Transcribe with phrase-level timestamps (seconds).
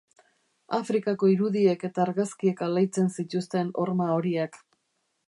[0.77, 4.59] Afrikako irudiek eta argazkiek alaitzen zituzten horma horiak.